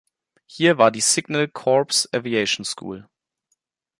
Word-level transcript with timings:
Hier 0.47 0.79
war 0.79 0.89
die 0.89 0.99
Signal 0.99 1.47
Corps 1.47 2.09
Aviation 2.11 2.65
School. 2.65 3.07